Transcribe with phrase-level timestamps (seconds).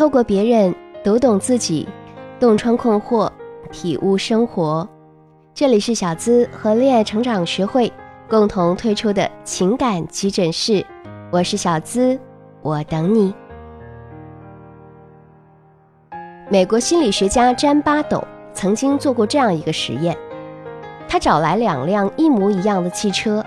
[0.00, 1.86] 透过别人读懂自己，
[2.38, 3.30] 洞穿困惑，
[3.70, 4.88] 体悟生活。
[5.52, 7.92] 这里是小资和恋爱成长学会
[8.26, 10.82] 共同推出的情感急诊室，
[11.30, 12.18] 我是小资，
[12.62, 13.34] 我等你。
[16.48, 18.24] 美国心理学家詹巴斗
[18.54, 20.16] 曾经做过这样一个实验，
[21.06, 23.44] 他找来两辆一模一样的汽车，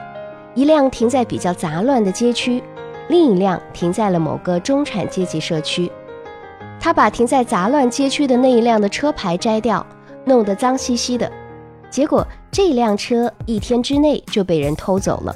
[0.53, 2.61] 一辆停在比较杂乱的街区，
[3.07, 5.91] 另一辆停在了某个中产阶级社区。
[6.83, 9.85] 他把停在杂乱街区的那一辆的车牌摘掉，
[10.25, 11.31] 弄得脏兮兮的，
[11.89, 15.33] 结果这辆车一天之内就被人偷走了。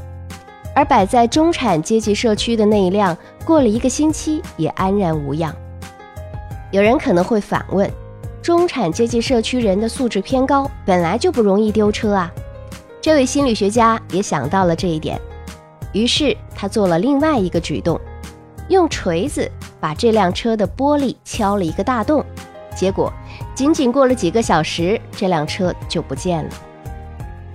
[0.75, 5.55] 而摆在中产阶级社区的那一辆，过了一个星期也安然无恙。
[6.71, 7.89] 有人可能会反问：
[8.41, 12.29] 中产阶级社区人的素质偏高，本来就不容易丢车啊？
[12.99, 15.17] 这位心理学家也想到了这一点，
[15.93, 17.97] 于是他做了另外一个举动，
[18.69, 19.49] 用锤子。
[19.79, 22.25] 把这辆车的玻璃敲了一个大洞，
[22.75, 23.13] 结果
[23.53, 26.49] 仅仅过了几个小时，这辆车就不见了。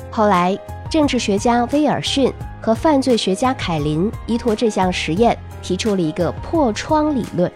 [0.08, 0.56] 后来，
[0.88, 7.50] 政治学家威尔逊和犯罪学家凯林依托这项实验，提出了一个破窗理论：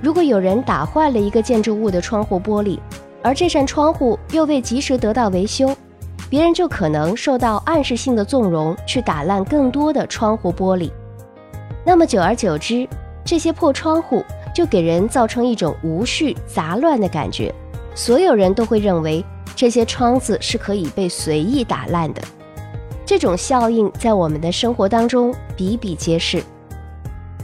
[0.00, 2.78] 如果有人打坏了一个建筑物的窗户玻璃，
[3.22, 5.76] 而这扇窗户又未及时得到维修，
[6.30, 10.90] 别人就可能受到暗示性的纵容，去打烂更多的窗户玻璃。
[11.86, 12.86] 那么久而久之，
[13.24, 17.54] 这些破窗户就给人造成一种无序、杂乱的感觉，
[17.94, 22.20] 所有人都会认为这些窗子是可以被随意打烂的。
[23.04, 26.42] 这种效应在我们的生活当中比比皆是。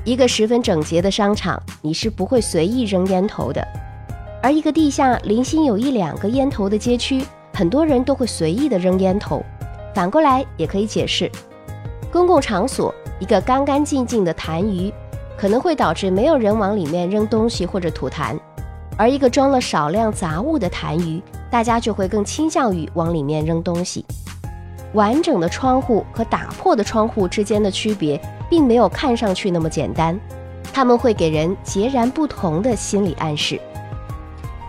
[0.05, 3.63] 一个十分整洁的商场，你是不会随意扔烟头的；
[4.43, 9.41] 而一个地下零星有一两个烟头的街区，很多人都会随意的扔烟头。
[9.95, 11.31] 反过来也可以解释，
[12.11, 14.92] 公共场所一个干干净净的痰盂。
[15.34, 18.39] 可能会导致没有人往里面扔东西或者吐痰，
[18.97, 21.20] 而一个装了少量杂物的痰盂，
[21.51, 24.05] 大家就会更倾向于往里面扔东西。
[24.92, 30.17] 完整的窗户和打破的窗户之间的区别，并没有看上去那么简单，
[30.73, 33.61] 他们会给人截然不同的心理暗示。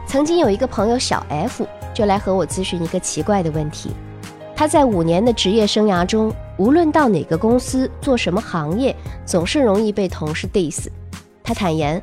[0.08, 3.92] 曾经有一个朋友小 F 就来和我咨询一个奇怪的问题，
[4.56, 6.34] 他在五年的职业生涯中。
[6.58, 10.88] 无论到哪个公司做什么行业，总是容易被同事 diss。
[11.44, 12.02] 他坦言，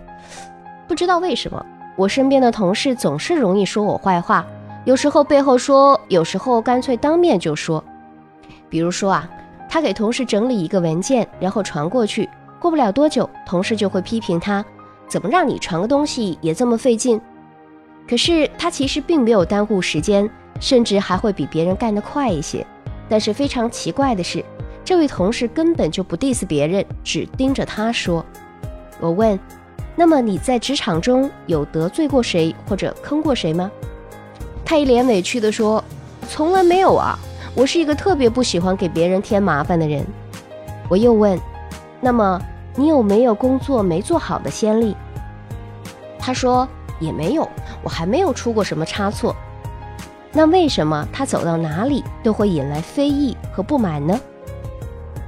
[0.89, 1.65] 不知道为什么，
[1.97, 4.45] 我身边的同事总是容易说我坏话，
[4.85, 7.83] 有时候背后说，有时候干脆当面就说。
[8.69, 9.31] 比如说啊，
[9.69, 12.29] 他给同事整理一个文件，然后传过去，
[12.59, 14.65] 过不了多久，同事就会批评他，
[15.09, 17.21] 怎么让你传个东西也这么费劲？
[18.09, 20.29] 可是他其实并没有耽误时间，
[20.61, 22.67] 甚至还会比别人干得快一些。
[23.11, 24.43] 但是非常奇怪的是，
[24.85, 28.25] 这位同事根本就不 diss 别人，只盯着他说。
[29.01, 29.39] 我问
[29.97, 33.69] ：“那么你在职场中有得罪过谁或者坑过谁吗？”
[34.65, 35.83] 他一脸委屈地说
[36.31, 37.19] ：“从来没有啊，
[37.57, 40.07] 我是一个特别不喜欢给别人添麻烦的人。”
[40.89, 41.37] 我又问
[42.01, 42.41] ：“那么
[42.77, 44.95] 你有没有工作没做好的先例？”
[46.17, 46.69] 他说
[47.01, 47.49] ：“也没有，
[47.83, 49.35] 我还没有出过什么差错。”
[50.33, 54.19] 那为什么他走到哪里都会引来非议和不满呢？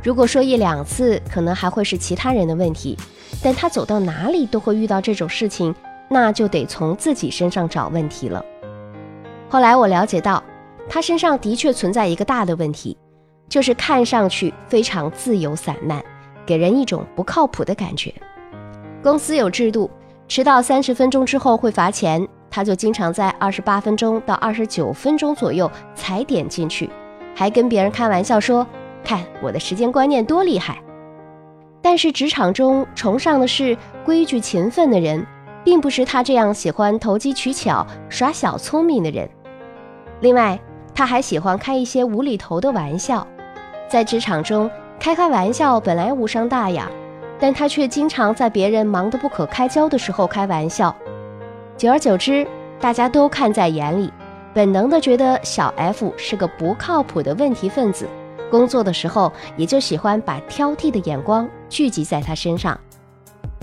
[0.02, 2.96] 如果说一两次可能还会是其他人的问题，
[3.42, 5.74] 但他走到哪里都会遇到这种事情，
[6.08, 8.44] 那就得从自己身上找问题了。
[9.48, 10.42] 后来我了解到，
[10.88, 12.96] 他身上的确存在一个大的问题，
[13.48, 16.02] 就是看上去非常自由散漫，
[16.46, 18.14] 给人一种不靠谱的感觉。
[19.02, 19.91] 公司有制度，
[20.28, 22.26] 迟到三十分钟之后会罚钱。
[22.52, 26.90] 他就经常在二十八分钟到二十九分钟左右踩点进去，
[27.34, 28.66] 还跟别人开玩笑说
[29.02, 30.78] ：“看我的时间观念多厉害。”
[31.80, 35.26] 但是职场中崇尚的是规矩勤奋的人，
[35.64, 39.26] 并不是他这样喜欢投机取巧、耍小聪明的人。
[40.20, 40.60] 另外，
[40.94, 43.26] 他还喜欢开一些无厘头的玩笑，
[43.88, 44.70] 在职场中
[45.00, 46.88] 开开玩笑本来无伤大雅，
[47.41, 50.94] 但他却经常在别人忙得不可开交的时候开玩笑。
[51.77, 52.47] 久而久之，
[52.80, 54.13] 大家都看在眼里，
[54.54, 58.07] 本能的觉得小 F 是个不靠谱的问题分子，
[58.51, 62.78] 工作的时候也就喜欢把挑剔的眼光聚集在他身上。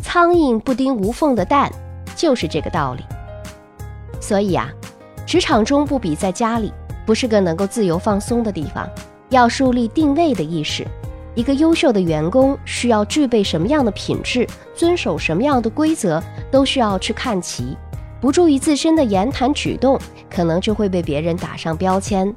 [0.01, 1.71] 苍蝇不叮无缝的蛋，
[2.15, 3.03] 就是这个道理。
[4.19, 4.69] 所以啊，
[5.25, 6.73] 职场中不比在家里，
[7.05, 8.89] 不是个能够自由放松的地方，
[9.29, 10.85] 要树立定位的意识。
[11.35, 14.45] 一个优秀的员工需要具备什么样的品质，
[14.75, 16.21] 遵守什么样的规则，
[16.51, 17.77] 都需要去看齐。
[18.21, 19.97] 不注意自身的言谈举动，
[20.29, 22.33] 可能就会被别人打上标签，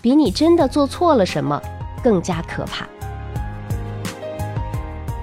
[0.00, 1.60] 比你真的做错了什么
[2.02, 2.86] 更加可怕。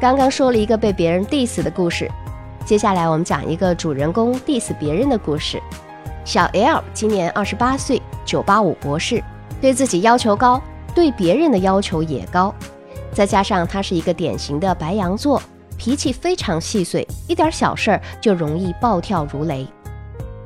[0.01, 2.11] 刚刚说了一个被别人 diss 的故事，
[2.65, 5.61] 接下来我们讲一个主人公 diss 别人的故事。
[6.25, 9.23] 小 L 今年二十八岁，985博士，
[9.61, 10.61] 对自己要求高，
[10.93, 12.53] 对别人的要求也高。
[13.13, 15.41] 再加上他是一个典型的白羊座，
[15.77, 19.65] 脾气非常细碎，一点小事儿就容易暴跳如雷。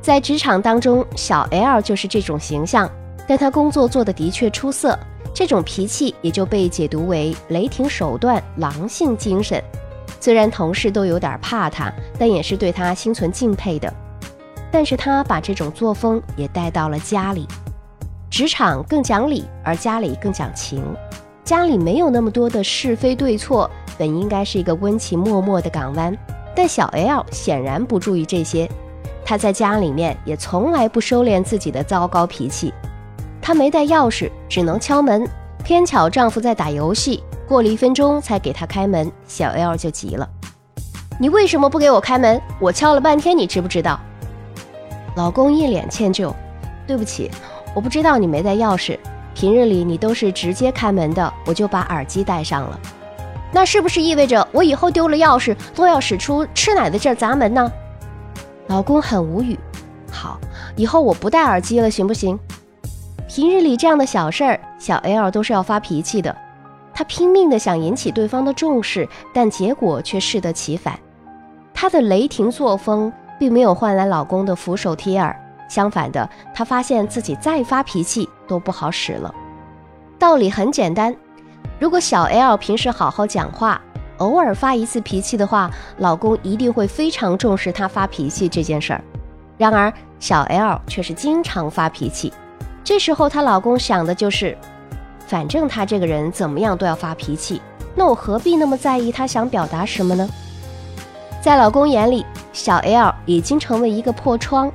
[0.06, 2.88] 在职场当中，小 L 就是这种形象，
[3.28, 4.96] 但他工作做得的确出色，
[5.34, 9.60] 这种脾气也就被解读为雷霆手段、狼性精神。
[10.20, 13.92] 虽然同事都有点怕他，但也是对他心存敬佩的。
[14.72, 17.48] 但是他把这种作风也带到了家里，
[18.30, 20.84] 职场更讲理，而家里更讲情。
[21.44, 23.68] 家里没有那么多的是非对错，
[23.98, 26.16] 本应该是一个温情脉脉的港湾。
[26.56, 28.70] 但小 L 显然不注意这些，
[29.26, 32.72] 他在家里面也从来不收敛自己的糟糕脾气。
[33.42, 35.28] 他没带钥匙，只能敲门，
[35.64, 40.30] 偏巧丈夫在打游戏，过了一分钟才给他开门，小 L 就急了
[41.20, 42.40] ：“你为什么不给我开门？
[42.60, 44.00] 我敲了半天，你知不知道？”
[45.16, 46.32] 老公一脸歉疚
[46.86, 47.32] ：“对不起，
[47.74, 48.98] 我不知道你没带钥匙。
[49.34, 52.80] 平日里你都是直接开门的，我就把耳机戴上了。
[53.52, 57.72] 那是不是意味着我以后丢了钥匙都要使出吃奶的劲砸门呢？”
[58.68, 59.58] 老公很无语
[60.12, 60.40] ：“好，
[60.76, 62.40] 以后我不戴耳机了，行不行？”
[63.28, 66.36] 平日里这样的小事儿，小 L 都是要发脾气的。
[66.94, 70.98] 她拼命的想引起对方的重视，但结果却适得其反。
[71.74, 73.12] 她的雷霆作风。
[73.38, 75.36] 并没有换来老公的俯首帖耳，
[75.68, 79.36] 相反的，她发现自己再发脾气都不好使了。
[80.18, 81.14] 道理很简单，
[81.78, 83.82] 如果小 L 平时好好讲话，
[84.18, 89.04] 偶尔发一次脾气的话，老公一定会非常重视她发脾气这件事儿。
[89.58, 92.34] 然而，小 L 却是经常发脾气，
[92.84, 94.58] 这时候她老公想的就是，
[95.28, 97.62] 反正她这个人怎么样都要发脾气，
[97.96, 100.28] 那我何必那么在意她想表达什么呢？
[101.42, 102.26] 在老公眼里。
[102.54, 104.72] 小 L 已经成为一个破窗，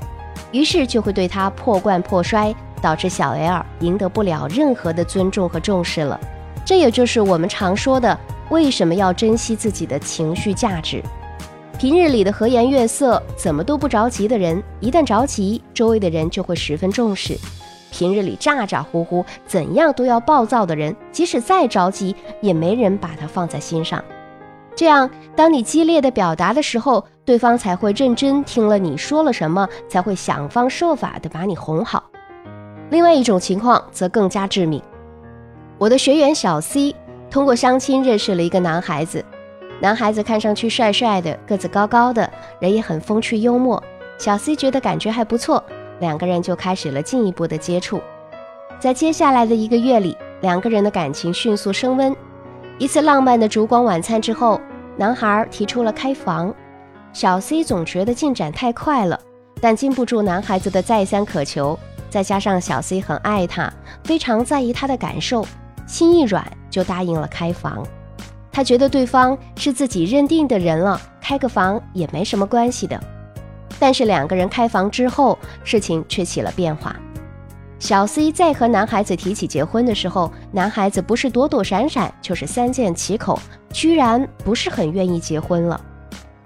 [0.53, 6.21] 于是就会对他破罐破摔，导致小 L 赢得不了任何的尊重和重视了。
[6.63, 8.15] 这也就是我们常说的，
[8.51, 11.03] 为什么要珍惜自己的情绪价值。
[11.79, 17.37] 平日里的和颜悦色、怎么都不着急的人，一旦着急，周围的人就会十分重视；
[17.91, 24.05] 平日里咋咋呼呼、怎样都要暴躁的人，即使再着急，也没人把他放在心上。
[24.77, 32.05] 这样，当你激烈的表达的时候，对方才会认真听了你说了什么，才会想方设法的把你哄好。
[32.91, 34.83] 另外一种情况则更加致命。
[35.79, 36.95] 我的学员小 C
[37.31, 39.25] 通过相亲认识了一个男孩子，
[39.81, 42.29] 男孩子看上去帅帅的，个子高高的，
[42.59, 43.83] 人也很风趣幽默。
[44.19, 45.63] 小 C 觉得感觉还不错，
[46.01, 48.01] 两个人就开始了进一步的接触。
[48.79, 52.15] 在接下来的一个月里，两个人的感情迅速升温。
[52.79, 54.61] 一次浪漫的烛光晚餐之后。
[54.97, 56.55] 男孩提出了开房，
[57.15, 59.19] 小 C 总觉得进展太快了，
[59.59, 61.79] 但禁不住男孩子的再三渴求，
[62.11, 63.73] 再加上小 C 很爱他，
[64.05, 65.47] 非常在意他的感受，
[65.87, 67.87] 心一软就答应了开房。
[68.53, 72.99] 他觉得对方是自己认定的人了，开个房也没什么关系的。
[73.79, 76.95] 但是两个人开房之后，事情却起了变化。
[77.79, 83.41] 小 C 在和男孩子提起结婚的时候，男孩子不是躲躲闪闪，就是三缄其口，
[83.73, 85.81] 居然不是很愿意结婚了。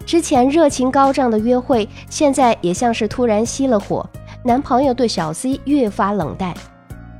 [0.06, 4.08] 之前热情高涨的约会，现在也像是突然熄了火，
[4.44, 6.54] 男朋友对小 C 越发冷淡。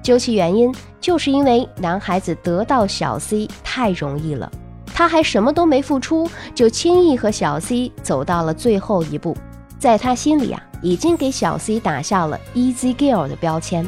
[0.04, 0.70] 究其原因，
[1.00, 4.52] 就是因为男孩子得到小 C 太容易了，
[4.84, 9.34] 他还什么都没付出，就轻易和小 C 走到了最后一步，
[9.78, 13.86] 在他心里啊，已经给小 C 打下了 Easy Girl 的标签。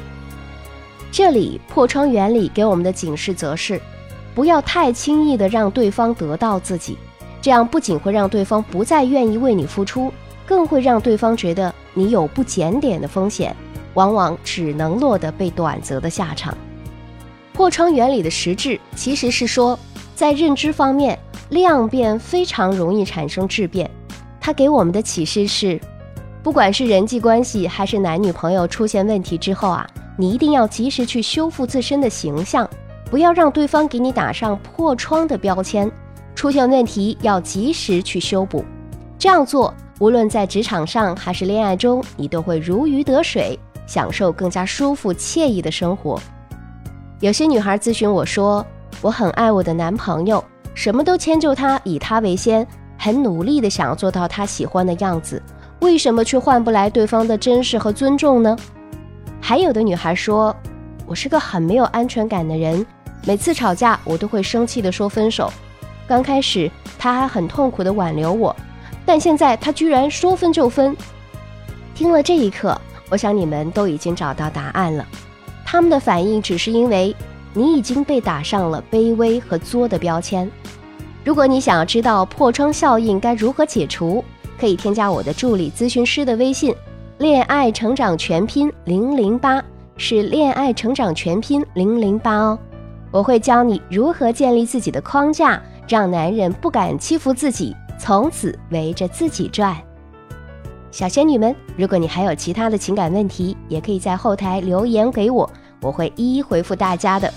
[1.13, 3.79] 这里破窗原理给我们的警示则是，
[4.35, 6.97] 不要太轻易的让对方得到自己，
[7.43, 10.11] 这样不仅会让对方不再愿意为你付出，
[10.47, 13.55] 更会让对方觉得你有不检点的风险，
[13.97, 16.57] 往往只能落得被短择的下场。
[17.53, 19.77] 破窗原理的实质其实是说，
[20.15, 23.91] 在认知方面，量变非常容易产生质变。
[24.41, 25.81] 它给我们的启示是，
[26.43, 29.85] 不管是人际关系还是男女朋友出现问题之后啊。
[30.19, 32.67] 你一定要及时去修复自身的形象，
[33.11, 35.93] 不要让对方给你打上破窗的标签。
[36.35, 38.65] 出现问题要及时去修补，
[39.19, 46.21] 这样做无论在职场上还是恋爱中，你都会如鱼得水，享受更加舒服惬意的生活。
[47.21, 48.65] 有些女孩咨询我说
[49.01, 52.67] ：“我很爱我的男朋友，什么都迁就他，以他为先，
[52.99, 55.43] 很努力的想要做到他喜欢的样子，
[55.81, 58.57] 为什么却换不来对方的珍视和尊重呢？”
[59.41, 60.55] 还有的女孩说
[61.07, 62.85] ：“我是个很没有安全感的人，
[63.25, 65.51] 每次吵架我都会生气的说分手。
[66.09, 68.55] 刚开始他还很痛苦的挽留我，
[69.05, 70.97] 但现在他居然说分就分。
[71.95, 72.79] 听了这一刻，
[73.09, 75.07] 我想你们都已经找到答案了。
[75.65, 77.15] 他们的反应只是因为
[77.53, 80.51] 你已经被打上了卑微和作的标签。
[81.25, 84.25] 如果你想要知道破窗效应该如何解除，
[84.59, 86.75] 可以添加我的助理咨询师的微信
[87.19, 89.63] “恋爱成长全拼零零八”，
[89.99, 92.59] 是“恋爱成长全拼零零八”哦。
[93.11, 99.77] 我会教你如何建立自己的框架，让男人不敢欺负自己，从此围着自己转。
[100.91, 105.51] 小仙女们，如果你还有其他的情感问题，也可以在后台留言给我，
[105.83, 107.33] 我会一一回复大家的。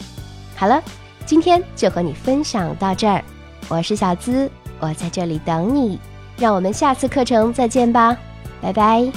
[0.55, 0.81] 好了，
[1.25, 3.23] 今天就和你分享到这儿，
[3.67, 5.99] 我是小资，我在这里等你，
[6.37, 8.15] 让我们下次课程再见吧，
[8.61, 9.11] 拜拜。